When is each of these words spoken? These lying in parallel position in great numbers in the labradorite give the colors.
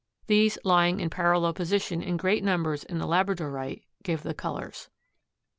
These 0.25 0.57
lying 0.63 0.99
in 0.99 1.11
parallel 1.11 1.53
position 1.53 2.01
in 2.01 2.17
great 2.17 2.43
numbers 2.43 2.83
in 2.83 2.97
the 2.97 3.05
labradorite 3.05 3.83
give 4.01 4.23
the 4.23 4.33
colors. 4.33 4.89